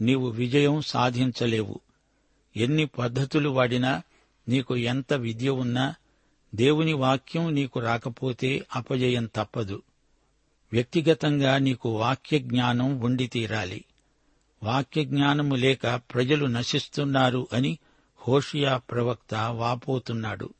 నీవు 0.00 0.28
విజయం 0.28 0.80
సాధించలేవు. 0.80 1.80
ఎన్ని 2.56 2.86
పద్ధతులు 2.86 3.48
వాడినా 3.48 4.02
నీకు 4.48 4.76
ఎంత 4.76 5.12
విద్య 5.12 5.48
ఉన్నా 5.48 5.94
దేవుని 6.54 6.92
వాక్యం 6.92 7.54
నీకు 7.54 7.80
రాకపోతే 7.80 8.66
అపజయం 8.76 9.30
తప్పదు. 9.36 9.82
వ్యక్తిగతంగా 10.72 11.58
నీకు 11.58 11.88
వాక్య 11.88 12.38
జ్ఞానం 12.38 13.00
ఉండి 13.00 13.26
తీరాలి. 13.26 13.84
వాక్య 14.62 15.04
జ్ఞానము 15.04 15.54
లేక 15.54 15.86
ప్రజలు 15.86 16.46
నశిస్తున్నారు 16.46 17.48
అని 17.52 17.78
హోషియా 18.28 18.76
ప్రవక్త 18.76 19.34
వాపోతున్నాడు. 19.34 20.54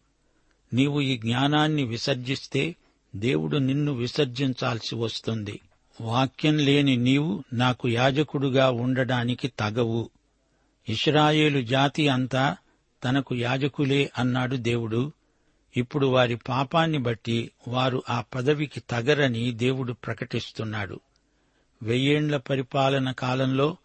నీవు 0.75 1.01
ఈ 1.01 1.19
జ్ఞానాన్ని 1.19 1.85
విసర్జిస్తే 1.85 2.77
దేవుడు 3.17 3.57
నిన్ను 3.57 3.93
విసర్జించాల్సి 3.93 4.95
వస్తుంది. 4.95 5.61
వాక్యం 6.01 6.59
లేని 6.59 6.97
నీవు 6.97 7.45
నాకు 7.53 7.89
యాజకుడుగా 7.89 8.71
ఉండడానికి 8.71 9.49
తగవు. 9.49 10.11
ఇస్రాయేలు 10.89 11.63
జాతి 11.63 12.09
అంతా 12.09 12.57
తనకు 13.05 13.35
యాజకులే 13.35 14.11
అన్నాడు 14.19 14.57
దేవుడు. 14.57 15.13
ఇప్పుడు 15.77 16.07
వారి 16.07 16.37
పాపాన్ని 16.37 16.99
బట్టి 16.99 17.51
వారు 17.69 18.03
ఆ 18.11 18.25
పదవికి 18.35 18.81
తగరని 18.81 19.53
దేవుడు 19.53 19.93
ప్రకటిస్తున్నాడు. 19.93 21.01
వెయ్యేండ్ల 21.83 22.37
పరిపాలన 22.37 23.11
కాలంలో 23.11 23.77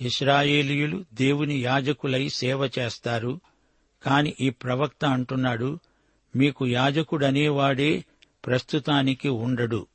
ఇస్రాయేలీయులు 0.00 1.04
దేవుని 1.14 1.62
యాజకులై 1.62 2.28
సేవ 2.28 2.70
చేస్తారు. 2.78 3.40
కాని 4.02 4.34
ఈ 4.40 4.50
ప్రవక్త 4.50 5.04
అంటున్నాడు 5.04 5.78
మీకు 6.36 6.66
యాజకుడనేవాడే 6.66 8.04
ప్రస్తుతానికి 8.48 9.28
ఉండడు. 9.28 9.86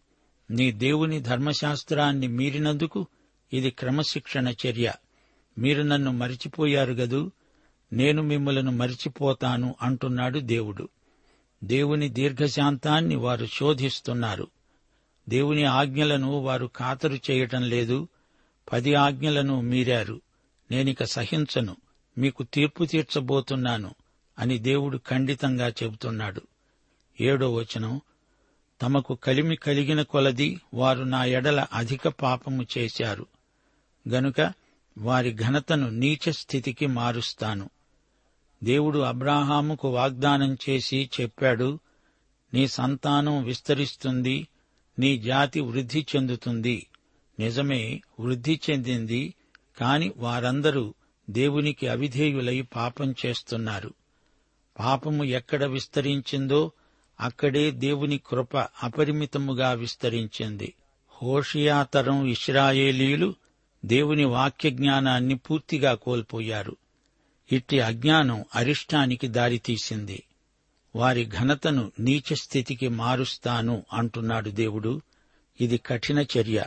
నీ 0.52 0.72
దేవుని 0.72 1.22
ధర్మశాస్త్రాన్ని 1.22 2.28
మీరినందుకు 2.28 3.08
ఇది 3.54 3.72
క్రమశిక్షణ 3.72 4.48
చర్య. 4.48 4.94
మీరు 5.58 5.82
నన్ను 5.82 6.12
మరిచిపోయారు 6.12 6.92
గదూ? 6.92 7.32
నేను 7.94 8.22
మిమ్మలను 8.22 8.72
మరిచిపోతాను 8.72 9.76
అంటున్నాడు 9.82 10.40
దేవుడు. 10.40 10.90
దేవుని 11.64 12.10
దీర్ఘశాంతాన్ని 12.10 13.16
వారు 13.16 13.46
శోధిస్తున్నారు. 13.46 14.48
దేవుని 15.30 15.64
ఆజ్ఞలను 15.64 16.32
వారు 16.32 16.70
ఖాతరు 16.78 17.14
చేయటం 17.14 17.62
లేదు. 17.62 18.08
పది 18.74 18.94
ఆజ్ఞలను 18.94 19.62
మీరారు. 19.62 20.22
నేనిక 20.72 21.04
సహించను. 21.04 21.76
మీకు 22.18 22.44
తీర్పు 22.44 22.86
తీర్చబోతున్నాను 22.86 23.96
అని 24.40 24.58
దేవుడు 24.58 24.98
ఖండితంగా 24.98 25.68
చెబుతున్నాడు. 25.68 26.42
ఏడో 27.22 27.54
వచనం. 27.54 28.02
తమకు 28.84 29.16
కలిమి 29.16 29.56
కలిగిన 29.56 30.02
కొలది 30.02 30.62
వారు 30.74 31.04
నా 31.04 31.26
ఎడల 31.26 31.68
అధిక 31.74 32.08
పాపము 32.08 32.66
చేశారు. 32.78 33.26
గనుక 34.10 34.54
వారి 34.98 35.34
ఘనతను 35.34 35.90
నీచ 35.90 36.32
స్థితికి 36.32 36.88
మారుస్తాను. 36.88 37.70
దేవుడు 38.64 39.00
అబ్రాహాముకు 39.00 39.90
వాగ్దానం 39.90 40.58
చేసి 40.70 41.10
చెప్పాడు 41.22 41.80
నీ 42.54 42.68
సంతానం 42.68 43.44
విస్తరిస్తుంది 43.44 44.48
నీ 45.00 45.18
జాతి 45.18 45.60
వృద్ధి 45.60 46.06
చెందుతుంది. 46.16 46.88
నిజమే 47.40 48.02
వృద్ధి 48.20 48.60
చెందింది 48.70 49.34
కాని 49.80 50.12
వారందరూ 50.18 50.94
దేవునికి 51.30 51.88
అవిధేయులై 51.88 52.62
పాపం 52.62 53.16
చేస్తున్నారు. 53.26 53.94
పాపము 54.80 55.24
ఎక్కడ 55.24 55.64
విస్తరించిందో 55.64 56.72
అక్కడే 57.24 57.72
దేవుని 57.72 58.18
కృప 58.18 58.58
అపరిమితముగా 58.58 59.72
విస్తరించింది. 59.72 60.74
హోషియాతరం 61.24 62.26
ఇస్రాయేలీలు 62.26 63.36
దేవుని 63.86 64.26
వాక్య 64.26 64.70
జ్ఞానాన్ని 64.70 65.36
పూర్తిగా 65.36 65.94
కోల్పోయారు. 65.94 66.76
ఇట్టి 67.52 67.80
అజ్ఞానం 67.80 68.46
అరిష్టానికి 68.56 69.28
దారితీసింది. 69.28 70.24
వారి 70.96 71.26
ఘనతను 71.26 71.92
నీచ 72.00 72.36
స్థితికి 72.36 72.88
మారుస్తాను 72.88 73.84
అంటున్నాడు 73.94 74.50
దేవుడు. 74.50 75.02
ఇది 75.62 75.78
కఠిన 75.78 76.20
చర్య. 76.20 76.66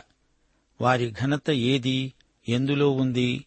వారి 0.81 1.13
ఘనత 1.21 1.49
ఏది? 1.49 2.13
ఎందులో 2.49 2.91
ఉంది? 2.91 3.45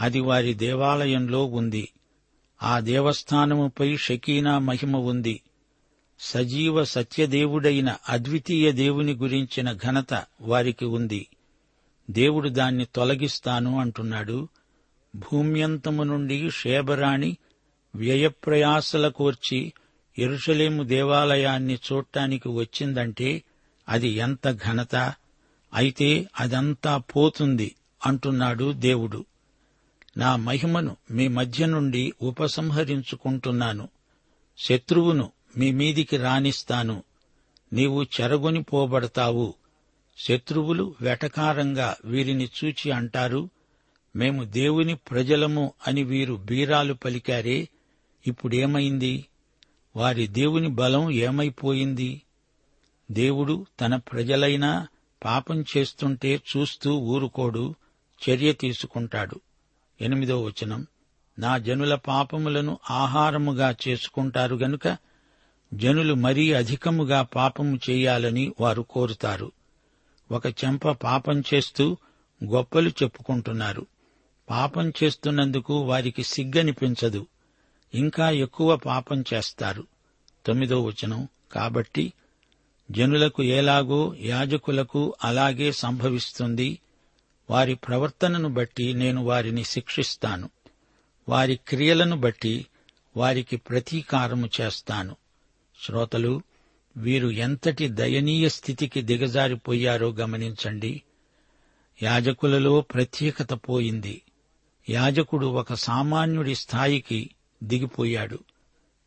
అది 0.00 0.20
వారి 0.20 0.54
దేవాలయంలో 0.54 1.44
ఉంది. 1.44 1.88
ఆ 2.62 2.80
దేవస్థానముపై 2.80 3.96
షకీనా 3.96 4.58
మహిమ 4.58 4.96
ఉంది. 4.96 5.40
సజీవ 6.22 6.84
సత్యదేవుడైన 6.84 7.96
అద్వితీయ 8.08 8.72
దేవుని 8.72 9.12
గురించిన 9.12 9.72
ఘనత 9.72 10.24
వారికి 10.40 10.84
ఉంది. 10.84 11.26
దేవుడు 12.10 12.48
దాన్ని 12.48 12.84
తొలగిస్తాను 12.84 13.80
అంటున్నాడు. 13.80 14.48
భూమ్యంతము 15.16 16.02
నుండి 16.02 16.50
షేబరాణి 16.50 17.36
వ్యయప్రయాసల 17.94 19.08
కోర్చి 19.08 19.72
ఎరుషలేము 20.18 20.82
దేవాలయాన్ని 20.82 21.74
చూడటానికి 21.74 22.48
వచ్చిందంటే 22.48 23.42
అది 23.88 24.08
ఎంత 24.08 24.52
ఘనత? 24.52 25.14
అయితే 25.74 26.28
అదంతా 26.40 26.98
పోతుంది 26.98 27.74
అంటున్నాడు 28.06 28.72
దేవుడు. 28.72 29.24
నా 30.16 30.36
మహిమను 30.36 30.96
మీ 31.10 31.28
మధ్య 31.28 31.66
నుండి 31.66 32.12
ఉపసంహరించుకుంటున్నాను. 32.22 33.88
శత్రువును 34.58 35.32
మీ 35.58 35.72
మీదికి 35.72 36.16
రానిస్తాను. 36.16 37.02
నీవు 37.72 38.02
చెరగొని 38.02 38.62
పోబడతావు. 38.62 39.54
శత్రువులు 40.18 40.94
వెటకారంగా 41.00 41.96
వీరిని 42.04 42.48
చూచి 42.64 42.90
అంటారు. 42.90 43.48
మేము 44.16 44.44
దేవుని 44.44 44.94
ప్రజలము 44.94 45.72
అని 45.86 46.02
వీరు 46.02 46.34
బీరాలు 46.34 46.94
పలికారే. 46.94 47.68
ఇప్పుడేమైంది? 48.26 49.26
వారి 49.96 50.26
దేవుని 50.26 50.68
బలం 50.68 51.10
ఏమైపోయింది? 51.10 52.22
దేవుడు 53.10 53.66
తన 53.80 53.96
ప్రజలైనా 53.96 54.88
పాపం 55.24 55.64
చేస్తుంటే 55.76 56.40
చూస్తూ 56.56 56.98
ఊరుకోడు 56.98 57.74
చర్య 58.30 58.52
తీసుకుంటాడు. 58.52 59.40
ఎనిమిదో 60.00 60.42
వచనం. 60.42 60.86
నా 61.38 61.58
జనుల 61.58 61.94
పాపములను 61.94 62.78
ఆహారముగా 62.90 63.76
చేసుకుంటారు 63.88 64.56
గనుక 64.56 65.09
జనులు 65.74 66.14
మరీ 66.14 66.52
అధికముగా 66.52 67.22
పాపము 67.22 67.80
చేయాలని 67.90 68.52
వారు 68.60 68.82
కోరుతారు. 68.82 69.52
ఒక 70.32 70.46
చెంప 70.46 70.88
పాపం 70.88 71.42
చేస్తూ 71.54 71.96
గొప్పలు 72.44 72.88
చెప్పుకుంటున్నారు. 72.88 73.86
పాపం 74.50 74.90
చేస్తున్నందుకు 74.90 75.74
వారికి 75.74 76.22
సిగ్గనిపించదు. 76.22 77.26
ఇంకా 77.94 78.30
ఎక్కువ 78.30 78.76
పాపం 78.76 79.24
చేస్తారు. 79.34 79.86
తొమ్మిదో 80.46 80.82
వచనం. 80.82 81.28
కాబట్టి 81.52 82.12
జనులకు 82.90 83.42
ఎలాగో 83.42 84.16
యాజకులకు 84.20 85.14
అలాగే 85.24 85.72
సంభవిస్తుంది. 85.72 86.78
వారి 87.50 87.74
ప్రవర్తనను 87.74 88.48
బట్టి 88.48 88.94
నేను 88.94 89.24
వారిని 89.24 89.64
శిక్షిస్తాను. 89.64 90.50
వారి 91.28 91.56
క్రియలను 91.68 92.16
బట్టి 92.16 92.66
వారికి 93.16 93.56
ప్రతీకారము 93.56 94.50
చేస్తాను. 94.60 95.16
శ్రోతలు 95.84 96.42
వీరు 96.96 97.28
ఎంతటి 97.28 97.88
దయనీయ 97.88 98.48
స్థితికి 98.48 99.02
దిగజారిపోయారో 99.02 100.10
గమనించండి. 100.12 101.02
యాజకులలో 102.02 102.80
ప్రత్యేకత 102.80 103.52
పోయింది. 103.52 104.22
యాజకుడు 104.90 105.46
ఒక 105.46 105.74
సామాన్యుడి 105.74 106.54
స్థాయికి 106.54 107.30
దిగిపోయాడు. 107.62 108.38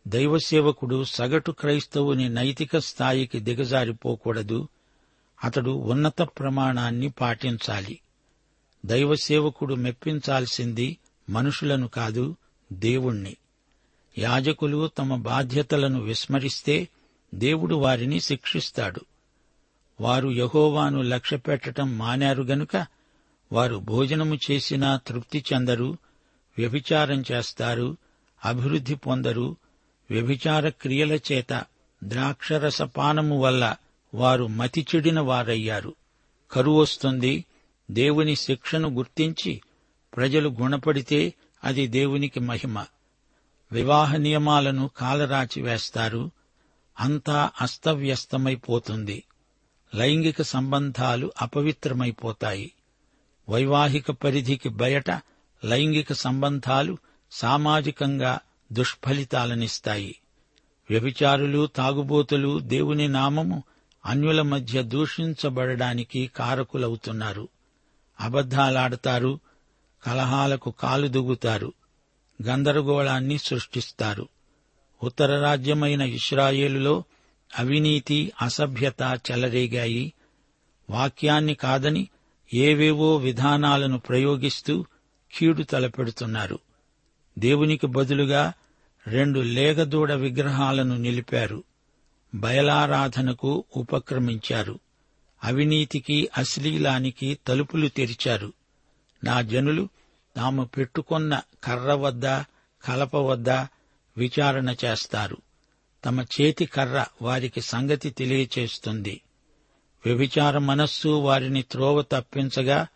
దైవసేవకుడు 0.08 1.04
సగటు 1.04 1.52
క్రైస్తవుని 1.52 2.30
నైతిక 2.30 2.78
స్థాయికి 2.78 3.40
దిగజారిపోకూడదు. 3.40 4.68
అతడు 5.44 5.72
ఉన్నత 5.72 6.22
ప్రమాణాన్ని 6.22 7.10
పాటించాలి. 7.10 8.00
దైవసేవకుడు 8.86 9.76
మెప్పించాల్సింది 9.76 10.98
మనుషులను 11.30 11.88
కాదు 11.88 12.36
దేవుణ్ణి. 12.74 13.38
యాజకులు 14.17 14.88
తమ 14.88 15.15
బాధ్యతలను 15.15 16.02
విస్మరిస్తే 16.02 16.88
దేవుడు 17.36 17.76
వారిని 17.76 18.19
శిక్షిస్తాడు. 18.19 19.02
వారు 20.02 20.30
యహోవాను 20.30 21.02
లక్ష్యపెట్టడం 21.02 21.97
మానారు 21.97 22.43
గనుక 22.43 22.86
వారు 23.52 23.76
భోజనము 23.76 24.39
చేసినా 24.52 24.99
తృప్తి 25.08 25.43
చెందరు 25.54 25.97
వ్యభిచారం 26.58 27.23
చేస్తారు 27.32 27.97
అభివృద్ధి 28.45 28.95
పొందరు 28.95 29.56
వ్యభిచార 30.12 30.69
క్రియల 30.69 31.13
చేత 31.13 31.63
ద్రాక్షరసపానము 32.04 33.39
వల్ల 33.39 33.76
వారు 34.13 34.47
మతిచెడిన 34.47 35.19
వారయ్యారు. 35.19 35.95
కరువొస్తుంది 36.52 37.45
దేవుని 37.91 38.36
శిక్షను 38.36 38.89
గుర్తించి 38.89 39.62
ప్రజలు 40.17 40.49
గుణపడితే 40.49 41.34
అది 41.63 41.88
దేవునికి 41.88 42.39
మహిమ. 42.39 42.86
వివాహ 43.74 44.16
నియమాలను 44.16 44.90
కాలరాచి 44.98 45.62
వేస్తారు. 45.62 46.32
అంతా 47.00 47.50
అస్తవ్యస్తమైపోతుంది. 47.62 49.24
లైంగిక 49.96 50.42
సంబంధాలు 50.42 51.32
అపవిత్రమైపోతాయి. 51.42 52.72
వైవాహిక 53.50 54.12
పరిధికి 54.12 54.70
బయట 54.70 55.12
లైంగిక 55.66 56.14
సంబంధాలు 56.14 56.98
సామాజికంగా 57.32 58.40
దుష్ఫలితాలనిస్తాయి. 58.72 60.16
వ్యభిచారులు 60.90 61.66
తాగుబోతులు 61.66 62.60
దేవుని 62.60 63.08
నామము 63.08 63.64
అన్యుల 64.06 64.42
మధ్య 64.42 64.82
దూషించబడడానికి 64.82 66.32
కారకులవుతున్నారు. 66.36 67.48
అబద్ధాలాడతారు 68.20 69.40
కలహాలకు 70.04 70.72
కాలు 70.72 71.08
దుగుతారు 71.08 71.74
గందరగోళాన్ని 72.43 73.38
సృష్టిస్తారు. 73.38 74.28
ఉత్తర 75.04 75.39
రాజ్యమైన 75.39 76.02
ఇస్రాయేలులో 76.02 77.04
అవినీతి 77.60 78.32
అసభ్యత 78.41 79.22
చెలరేగాయి. 79.32 80.13
వాక్యాన్ని 80.89 81.56
కాదని 81.56 82.08
ఏవేవో 82.54 83.15
విధానాలను 83.15 84.00
ప్రయోగిస్తూ 84.00 84.86
కీడు 85.38 85.63
తలపెడుతున్నారు. 85.63 86.60
దేవునికి 87.39 87.88
బదులుగా 87.88 88.54
రెండు 89.08 89.39
లేగదూడ 89.39 90.12
విగ్రహాలను 90.12 90.98
నిలిపారు. 90.98 91.63
బయలారాధనకు 92.36 93.63
ఉపక్రమించారు. 93.76 94.80
అవినీతికి 95.43 96.30
అశ్లీలానికి 96.38 97.38
తలుపులు 97.48 97.88
తెరిచారు. 97.88 98.54
నా 99.24 99.41
జనులు 99.41 99.89
తాము 100.36 100.63
పెట్టుకున్న 100.65 101.41
కర్ర 101.63 101.93
వద్ద 101.93 102.26
కలప 102.84 103.15
వద్ద 103.15 103.50
విచారణ 104.17 104.76
చేస్తారు. 104.86 105.38
తమ 106.06 106.22
చేతి 106.22 106.65
కర్ర 106.65 107.06
వారికి 107.22 107.62
సంగతి 107.62 108.10
తెలియచేస్తుంది. 108.10 109.22
వ్యభిచార 110.06 110.58
మనస్సు 110.58 111.10
వారిని 111.10 111.62
త్రోవ 111.62 112.02
తప్పించగా 112.02 112.88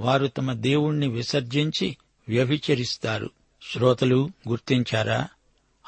వారు 0.00 0.26
తమ 0.26 0.52
దేవుణ్ణి 0.52 1.08
విసర్జించి 1.08 1.96
వ్యభిచరిస్తారు. 2.28 3.30
శ్రోతలు 3.72 4.30
గుర్తించారా? 4.48 5.28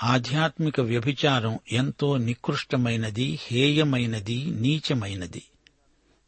ఆధ్యాత్మిక 0.02 0.80
వ్యభిచారం 0.80 1.58
ఎంతో 1.72 2.16
నికృష్టమైనది 2.16 3.38
హేయమైనది 3.42 4.44
నీచమైనది. 4.44 5.42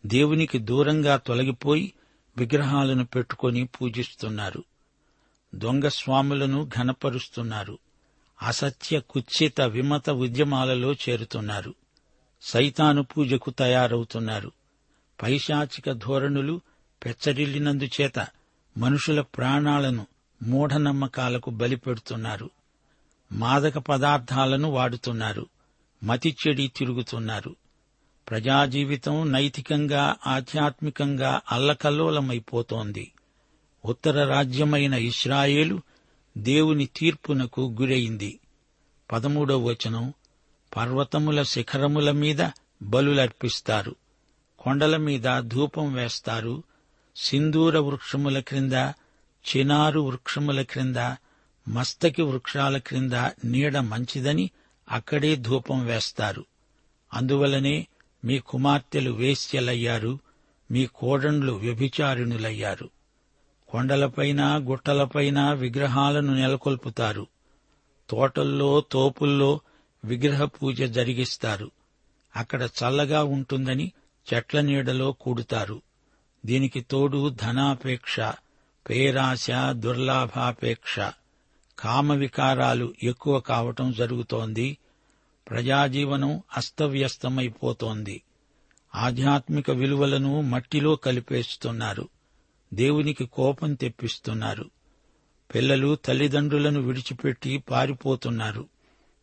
దేవునికి 0.06 0.58
దూరంగా 0.58 1.16
తొలగిపోయి 1.16 1.92
విగ్రహాలను 2.38 3.04
పెట్టుకొని 3.04 3.64
పూజిస్తున్నారు. 3.64 4.64
దొంగ 5.54 5.88
స్వాములను 5.88 6.70
ఘనపరుస్తున్నారు. 6.76 7.78
అసత్య 8.42 9.00
కుత్సిత 9.00 9.60
విమత 9.60 10.10
ఉద్యమాలలో 10.10 10.92
చేరుతున్నారు. 10.92 11.74
సైతాను 12.42 13.02
పూజకు 13.02 13.50
తయారవుతున్నారు. 13.50 14.52
పైశాచిక 15.22 15.92
ధోరణులు 15.92 16.60
పెచ్చరిల్లినందుచేత 17.04 18.26
మనుషుల 18.78 19.20
ప్రాణాలను 19.20 20.06
మూఢనమ్మకాలకు 20.42 21.50
బలిపెడుతున్నారు. 21.50 22.50
మాదక 23.32 23.78
పదార్థాలను 23.78 24.70
వాడుతున్నారు. 24.70 25.46
మతి 26.04 26.36
చెడి 26.46 26.68
తిరుగుతున్నారు. 26.76 27.56
ప్రజాజీవితం 28.30 29.32
నైతికంగా 29.32 30.16
ఆధ్యాత్మికంగా 30.26 31.40
అల్లకల్లోలమైపోతోంది. 31.52 33.12
ఉత్తర 33.84 34.28
రాజ్యమైన 34.28 34.94
ఇస్రాయేలు 34.94 35.80
దేవుని 36.38 36.86
తీర్పునకు 36.86 37.76
గురైంది. 37.80 38.40
పదమూడవ 39.12 39.58
వచనం 39.58 40.12
పర్వతముల 40.76 41.42
శిఖరముల 41.42 42.10
మీద 42.10 42.48
బలులర్పిస్తారు. 42.82 43.96
కొండల 44.58 44.96
మీద 44.96 45.40
ధూపం 45.40 45.94
వేస్తారు. 45.94 46.62
సింధూర 47.16 47.78
వృక్షముల 47.78 48.40
క్రింద 48.40 48.72
చినారు 49.56 50.00
వృక్షముల 50.00 50.62
క్రింద 50.62 50.96
మస్తకి 51.68 52.22
వృక్షాల 52.22 52.78
క్రింద 52.78 53.12
నీడ 53.44 53.78
మంచిదని 53.78 54.50
అక్కడే 54.90 55.36
ధూపం 55.36 55.86
వేస్తారు. 55.86 56.44
అందువలనే 57.14 57.86
మీ 58.24 58.38
కుమార్తెలు 58.38 59.10
వేశ్యలయ్యారు 59.10 60.18
మీ 60.70 60.86
కోడండ్లు 60.86 61.52
వ్యభిచారిణులయ్యారు. 61.52 62.90
కొండలపైన 63.68 64.40
గుట్టలపైన 64.70 65.52
విగ్రహాలను 65.52 66.34
నెలకొల్పుతారు. 66.34 67.26
తోటల్లో 68.10 68.80
తోపుల్లో 68.80 69.60
విగ్రహ 70.04 70.44
పూజ 70.44 70.82
జరిగిస్తారు. 70.82 71.70
అక్కడ 72.36 72.62
చల్లగా 72.62 73.22
ఉంటుందని 73.22 73.92
చెట్ల 74.34 74.60
నీడలో 74.60 75.12
కూడుతారు. 75.12 75.82
దీనికి 76.46 76.80
తోడు 76.80 77.28
ధనాపేక్ష 77.28 78.20
పేరాశ 78.90 79.46
దుర్లాభాపేక్ష. 79.70 81.00
కామవికారాలు 81.78 82.94
ఎక్కువ 83.02 83.40
కావటం 83.40 83.92
జరుగుతోంది. 83.92 84.78
ప్రజాజీవనం 85.50 86.42
అస్తవ్యస్తమైపోతోంది. 86.56 88.22
ఆధ్యాత్మిక 88.94 89.70
విలువలను 89.70 90.40
మట్టిలో 90.40 90.96
కలిపేస్తున్నారు. 90.96 92.08
దేవునికి 92.74 93.26
కోపం 93.26 93.74
తెప్పిస్తున్నారు. 93.74 94.70
పిల్లలు 95.54 95.94
తల్లిదండ్రులను 95.94 96.80
విడిచిపెట్టి 96.80 97.58
పారిపోతున్నారు. 97.58 98.68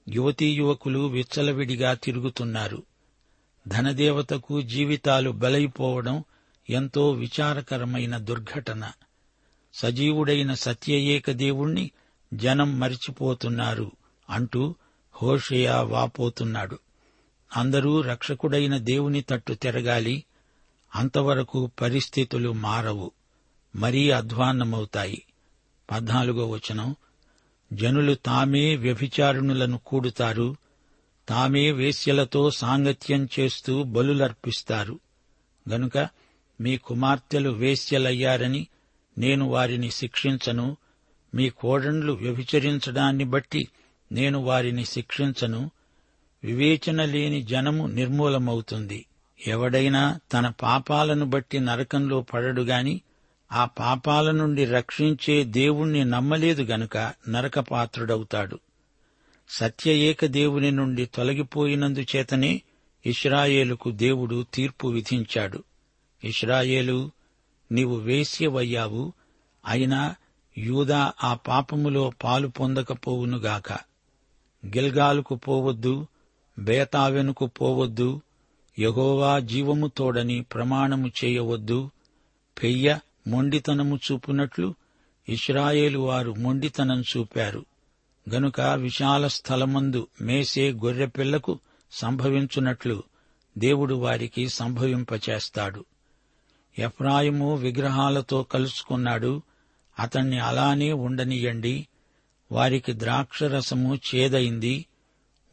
యువతీ 0.09 0.53
యువకులు 0.53 0.99
విచ్చలవిడిగా 0.99 1.93
తిరుగుతున్నారు. 1.93 2.83
ధనదేవతకు 3.67 4.61
జీవితాలు 4.61 5.29
బలైపోవడం 5.29 6.23
ఎంతో 6.69 7.11
విచారకరమైన 7.11 8.17
దుర్ఘటన. 8.17 8.91
సజీవుడైన 9.73 10.53
సత్యయేక 10.53 11.31
దేవుణ్ణి 11.31 11.91
జనం 12.33 12.79
మరిచిపోతున్నారు 12.79 13.91
అంటూ 14.29 14.75
హోషయా 15.21 15.81
వాపోతున్నాడు. 15.81 16.79
అందరూ 17.57 18.01
రక్షకుడైన 18.01 18.77
దేవుని 18.77 19.21
తట్టు 19.21 19.53
తిరగాలి. 19.53 20.23
అంతవరకు 20.95 21.71
పరిస్థితులు 21.81 22.51
మారవు. 22.51 23.11
మరీ 23.75 24.09
అధ్వాన్నమవుతాయి. 24.09 25.25
పద్నాలుగో 25.91 26.49
వచనం. 26.49 26.95
జనులు 27.73 28.13
తామే 28.13 28.75
వ్యభిచారుణులను 28.75 29.77
కూడుతారు. 29.77 30.55
తామే 31.29 31.71
వేశ్యలతో 31.71 32.51
సాంగత్యం 32.51 33.29
చేస్తూ 33.39 33.83
బలులర్పిస్తారు. 33.83 34.99
గనుక 35.69 35.97
మీ 36.61 36.77
కుమార్తెలు 36.77 37.49
వేశ్యలయ్యారని 37.49 38.67
నేను 39.17 39.45
వారిని 39.45 39.91
శిక్షించను. 39.91 40.77
మీ 41.35 41.49
కోడండ్లు 41.49 42.13
వ్యభిచరించడాన్ని 42.13 43.23
బట్టి 43.23 43.67
నేను 44.15 44.39
వారిని 44.39 44.85
శిక్షించను. 44.85 45.71
వివేచన 46.43 47.05
లేని 47.05 47.43
జనము 47.43 47.87
నిర్మూలమవుతుంది. 47.87 49.05
ఎవడైనా 49.47 50.19
తన 50.33 50.49
పాపాలను 50.49 51.25
బట్టి 51.25 51.59
నరకంలో 51.59 52.21
పడడుగాని 52.21 53.01
ఆ 53.51 53.65
పాపాల 53.65 54.31
నుండి 54.31 54.65
రక్షించే 54.65 55.43
దేవుణ్ణి 55.43 56.05
నమ్మలేదు 56.05 56.63
గనుక 56.63 56.97
నరకపాత్రుడవుతాడు. 57.29 58.59
సత్య 59.49 59.91
ఏక 59.91 60.25
దేవుని 60.25 60.71
నుండి 60.71 61.05
తొలగిపోయినందుచేతనే 61.05 62.61
ఇష్రాయేలుకు 63.05 63.91
దేవుడు 63.91 64.45
తీర్పు 64.53 64.87
విధించాడు. 64.87 65.63
ఇష్రాయేలు 66.23 67.11
నీవు 67.71 67.95
వేశ్యవయ్యావు 67.95 69.13
అయినా 69.65 70.15
యూదా 70.57 71.13
ఆ 71.23 71.33
పాపములో 71.33 72.11
పాలు 72.23 72.47
పొందకపోవునుగాక. 72.47 73.94
గిల్గాలుకు 74.65 75.35
పోవద్దు 75.35 76.07
బేతావెనుకు 76.59 77.45
పోవద్దు 77.45 78.21
యహోవా 78.79 79.39
జీవము 79.39 79.87
తోడని 79.87 80.41
ప్రమాణము 80.41 81.11
చేయవద్దు. 81.25 81.91
పెయ్య 82.63 82.99
మొండితనము 83.27 83.99
చూపునట్లు 84.11 84.75
ఇస్రాయేలు 85.29 85.99
వారు 85.99 86.35
మొండితనం 86.37 87.01
చూపారు. 87.01 87.65
గనుక 88.33 88.61
విశాల 88.61 89.27
స్థలమందు 89.27 90.07
మేసే 90.21 90.71
గొర్రెపిల్లకు 90.71 91.59
సంభవించునట్లు 91.91 93.03
దేవుడు 93.57 93.95
వారికి 93.95 94.49
సంభవింపచేస్తాడు. 94.49 95.85
ఎఫ్రాయిము 96.79 97.55
విగ్రహాలతో 97.55 98.43
కలుసుకున్నాడు. 98.43 99.41
అతణ్ణి 99.99 100.39
అలానే 100.39 100.93
ఉండనియండి. 100.93 101.87
వారికి 102.51 102.93
ద్రాక్షరసము 102.93 103.95
చేదైంది 103.95 104.85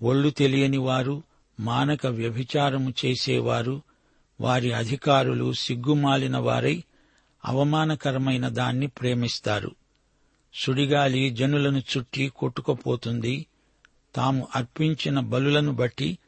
ఒళ్ళు 0.02 0.30
తెలియని 0.30 0.76
వారు 0.76 1.22
మానక 1.60 2.06
వ్యభిచారము 2.06 2.94
చేసేవారు 3.04 3.82
వారి 4.40 4.72
అధికారులు 4.72 5.52
సిగ్గుమాలిన 5.52 6.36
వారై 6.36 6.84
అవమానకరమైన 7.44 8.48
దాన్ని 8.48 8.86
ప్రేమిస్తారు. 8.86 9.74
సుడిగాలి 10.54 11.30
జనులను 11.30 11.78
చుట్టి 11.78 12.32
కొట్టుకుపోతుంది. 12.36 13.46
తాము 14.14 14.48
అర్పించిన 14.56 15.20
బలులను 15.20 15.72
బట్టి 15.72 16.18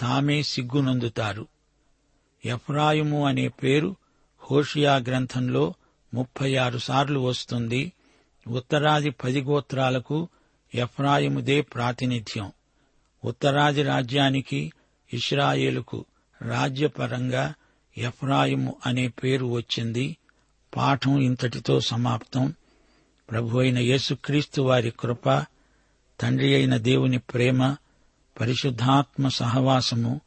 తామే 0.00 0.42
సిగ్గునందుతారు. 0.42 1.46
ఎఫ్రాయిము 2.44 3.26
అనే 3.26 3.48
పేరు 3.48 3.96
హోషియా 4.50 4.96
గ్రంథంలో 4.96 5.74
ముప్పై 6.14 6.56
ఆరు 6.56 6.78
సార్లు 6.78 7.20
వస్తుంది. 7.20 7.92
ఉత్తరాది 8.46 9.10
పది 9.10 9.42
గోత్రాలకు 9.42 10.28
ఎఫ్రాయిముదే 10.74 11.60
ప్రాతినిధ్యం. 11.60 12.52
ఉత్తరాది 13.24 13.82
రాజ్యానికి 13.82 14.72
ఇస్రాయేలుకు 15.14 16.04
రాజ్యపరంగా 16.42 17.54
ఎఫ్రాయిము 17.98 18.76
అనే 18.86 19.08
పేరు 19.08 19.46
వచ్చింది. 19.46 20.16
పాఠం 20.76 21.20
ఇంతటితో 21.20 21.80
సమాప్తం. 21.80 22.54
ప్రభు 23.30 23.58
అయిన 23.58 23.78
యేసుక్రీస్తు 23.78 24.62
వారి 24.62 24.92
కృప 25.00 25.44
తండ్రి 26.20 26.54
అయిన 26.54 26.76
దేవుని 26.76 27.18
ప్రేమ 27.18 27.76
పరిశుద్ధాత్మ 28.40 29.28
సహవాసము 29.28 30.20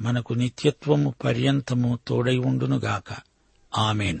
మనకు 0.00 0.34
నిత్యత్వము 0.34 1.14
పర్యంతము 1.24 1.98
తోడై 2.08 2.36
ఉండునుగాక. 2.36 3.16
ఆమెన్. 3.78 4.20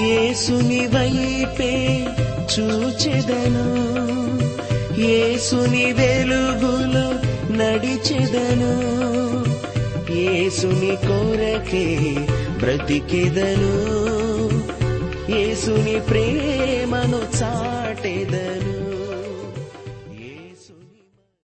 యేసుని 0.00 0.86
వైపే 0.86 2.04
చూచెదను. 2.58 3.68
యేసుని 5.00 5.92
వెలుగులో 5.92 7.08
నడిచెదను. 7.56 8.72
యేసుని 10.12 10.96
కోరకే 11.06 12.14
బ్రతికెదను. 12.58 13.74
యేసుని 15.30 16.00
ప్రేమను 16.00 17.38